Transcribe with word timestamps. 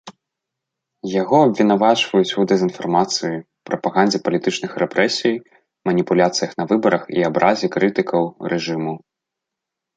Яго 1.21 1.37
абвінавачваюць 1.47 2.35
у 2.43 2.45
дэзінфармацыі, 2.53 3.37
прапагандзе 3.71 4.21
палітычных 4.29 4.71
рэпрэсій, 4.87 5.39
маніпуляцыях 5.93 6.51
на 6.63 6.71
выбарах 6.75 7.03
і 7.19 7.25
абразе 7.33 7.67
крытыкаў 7.79 8.23
рэжыму. 8.55 8.93